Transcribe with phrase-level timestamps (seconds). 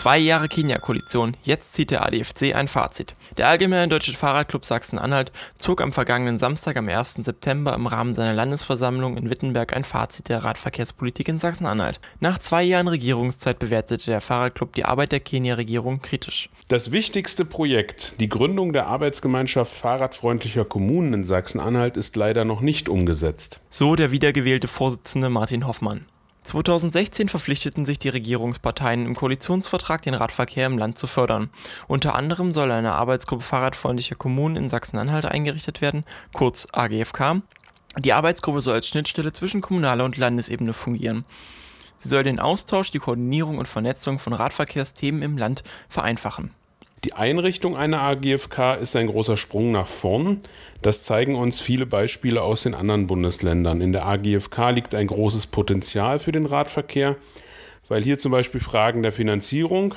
[0.00, 3.14] Zwei Jahre Kenia-Koalition, jetzt zieht der ADFC ein Fazit.
[3.36, 7.16] Der Allgemeine Deutsche Fahrradclub Sachsen-Anhalt zog am vergangenen Samstag am 1.
[7.16, 12.00] September im Rahmen seiner Landesversammlung in Wittenberg ein Fazit der Radverkehrspolitik in Sachsen-Anhalt.
[12.18, 16.48] Nach zwei Jahren Regierungszeit bewertete der Fahrradclub die Arbeit der Kenia-Regierung kritisch.
[16.68, 22.88] Das wichtigste Projekt, die Gründung der Arbeitsgemeinschaft fahrradfreundlicher Kommunen in Sachsen-Anhalt, ist leider noch nicht
[22.88, 23.60] umgesetzt.
[23.68, 26.06] So der wiedergewählte Vorsitzende Martin Hoffmann.
[26.42, 31.50] 2016 verpflichteten sich die Regierungsparteien im Koalitionsvertrag, den Radverkehr im Land zu fördern.
[31.86, 37.42] Unter anderem soll eine Arbeitsgruppe fahrradfreundlicher Kommunen in Sachsen-Anhalt eingerichtet werden, kurz AGFK.
[37.98, 41.24] Die Arbeitsgruppe soll als Schnittstelle zwischen kommunaler und Landesebene fungieren.
[41.98, 46.54] Sie soll den Austausch, die Koordinierung und Vernetzung von Radverkehrsthemen im Land vereinfachen.
[47.04, 50.42] Die Einrichtung einer AGFK ist ein großer Sprung nach vorn.
[50.82, 53.80] Das zeigen uns viele Beispiele aus den anderen Bundesländern.
[53.80, 57.16] In der AGFK liegt ein großes Potenzial für den Radverkehr,
[57.88, 59.94] weil hier zum Beispiel Fragen der Finanzierung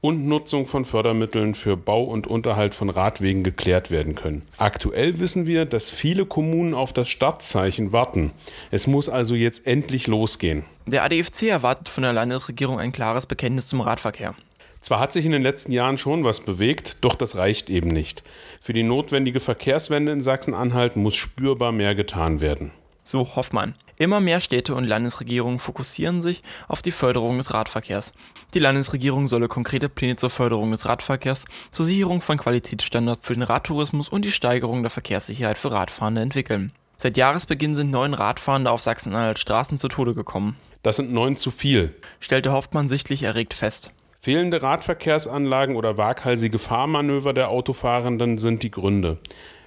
[0.00, 4.42] und Nutzung von Fördermitteln für Bau und Unterhalt von Radwegen geklärt werden können.
[4.58, 8.30] Aktuell wissen wir, dass viele Kommunen auf das Startzeichen warten.
[8.70, 10.64] Es muss also jetzt endlich losgehen.
[10.86, 14.36] Der ADFC erwartet von der Landesregierung ein klares Bekenntnis zum Radverkehr.
[14.80, 18.22] Zwar hat sich in den letzten Jahren schon was bewegt, doch das reicht eben nicht.
[18.60, 22.70] Für die notwendige Verkehrswende in Sachsen-Anhalt muss spürbar mehr getan werden.
[23.04, 23.74] So Hoffmann.
[23.96, 28.12] Immer mehr Städte und Landesregierungen fokussieren sich auf die Förderung des Radverkehrs.
[28.54, 33.42] Die Landesregierung solle konkrete Pläne zur Förderung des Radverkehrs, zur Sicherung von Qualitätsstandards für den
[33.42, 36.72] Radtourismus und die Steigerung der Verkehrssicherheit für Radfahrende entwickeln.
[36.96, 40.56] Seit Jahresbeginn sind neun Radfahrende auf Sachsen-Anhalt Straßen zu Tode gekommen.
[40.82, 43.90] Das sind neun zu viel, stellte Hoffmann sichtlich erregt fest.
[44.20, 49.18] Fehlende Radverkehrsanlagen oder waghalsige Fahrmanöver der Autofahrenden sind die Gründe.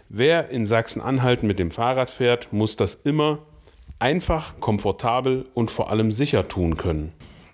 [0.09, 3.39] Wer in Sachsen-Anhalt mit dem Fahrrad fährt, muss das immer
[3.99, 7.13] einfach, komfortabel und vor allem sicher tun können.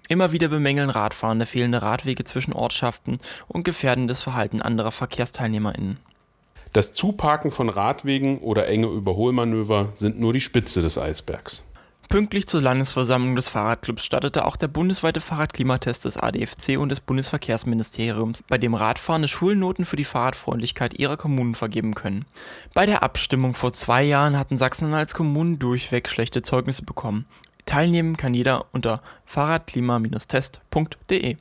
[0.09, 5.97] Immer wieder bemängeln Radfahrende fehlende Radwege zwischen Ortschaften und gefährdendes Verhalten anderer VerkehrsteilnehmerInnen.
[6.73, 11.63] Das Zuparken von Radwegen oder enge Überholmanöver sind nur die Spitze des Eisbergs.
[12.09, 18.45] Pünktlich zur Landesversammlung des Fahrradclubs startete auch der bundesweite Fahrradklimatest des ADFC und des Bundesverkehrsministeriums,
[18.47, 22.23] bei dem Radfahrende Schulnoten für die Fahrradfreundlichkeit ihrer Kommunen vergeben können.
[22.73, 27.25] Bei der Abstimmung vor zwei Jahren hatten Sachsen-Anhalts Kommunen durchweg schlechte Zeugnisse bekommen.
[27.65, 31.35] Teilnehmen kann jeder unter fahrradklima-test.de.